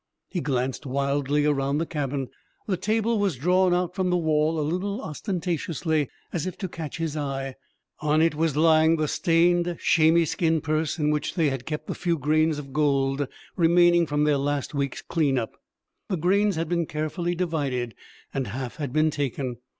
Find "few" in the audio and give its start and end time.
11.93-12.17